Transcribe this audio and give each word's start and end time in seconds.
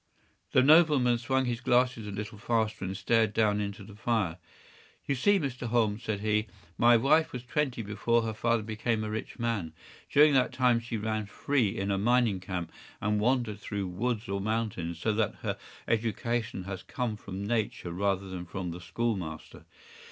”The 0.53 0.63
nobleman 0.63 1.19
swung 1.19 1.45
his 1.45 1.61
glasses 1.61 2.07
a 2.07 2.11
little 2.11 2.39
faster 2.39 2.83
and 2.83 2.97
stared 2.97 3.33
down 3.35 3.61
into 3.61 3.83
the 3.83 3.93
fire. 3.93 4.39
“You 5.05 5.13
see, 5.13 5.37
Mr. 5.37 5.67
Holmes,” 5.67 6.01
said 6.01 6.21
he, 6.21 6.47
“my 6.75 6.97
wife 6.97 7.31
was 7.31 7.43
twenty 7.43 7.83
before 7.83 8.23
her 8.23 8.33
father 8.33 8.63
became 8.63 9.03
a 9.03 9.11
rich 9.11 9.37
man. 9.37 9.73
During 10.09 10.33
that 10.33 10.53
time 10.53 10.79
she 10.79 10.97
ran 10.97 11.27
free 11.27 11.77
in 11.77 11.91
a 11.91 11.99
mining 11.99 12.39
camp, 12.39 12.71
and 12.99 13.19
wandered 13.19 13.59
through 13.59 13.89
woods 13.89 14.27
or 14.27 14.41
mountains, 14.41 14.97
so 14.97 15.13
that 15.13 15.35
her 15.43 15.55
education 15.87 16.63
has 16.63 16.81
come 16.81 17.15
from 17.15 17.45
Nature 17.45 17.91
rather 17.91 18.27
than 18.27 18.47
from 18.47 18.71
the 18.71 18.81
school 18.81 19.15
master. 19.15 19.65